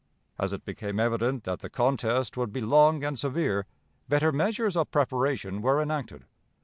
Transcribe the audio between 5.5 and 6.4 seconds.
were enacted.